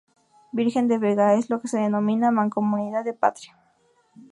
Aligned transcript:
Virgen 0.51 0.87
de 0.87 0.97
Vega.Es 0.97 1.51
lo 1.51 1.61
que 1.61 1.67
se 1.67 1.77
denomina 1.77 2.31
Mancomunidad 2.31 3.05
de 3.05 3.13
Patria. 3.13 3.55